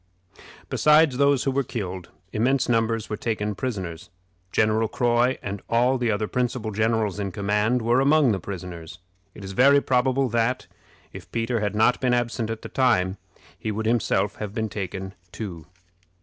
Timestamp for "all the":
5.69-6.09